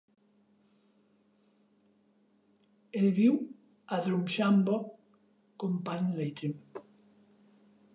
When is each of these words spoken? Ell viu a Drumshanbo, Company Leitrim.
Ell 3.01 3.07
viu 3.21 3.37
a 3.95 4.03
Drumshanbo, 4.09 4.83
Company 5.67 6.13
Leitrim. 6.21 6.61